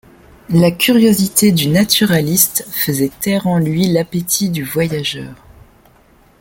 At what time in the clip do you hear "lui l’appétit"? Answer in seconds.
3.59-4.49